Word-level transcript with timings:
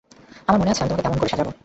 আমার 0.47 0.59
মনে 0.59 0.71
আছে, 0.71 0.81
আমি 0.81 0.89
তোমাকে 0.89 1.03
কেমন 1.03 1.17
করে 1.19 1.29
সাজাব। 1.29 1.47